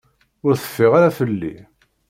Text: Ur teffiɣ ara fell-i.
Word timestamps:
Ur 0.45 0.53
teffiɣ 0.55 0.91
ara 0.97 1.15
fell-i. 1.17 1.55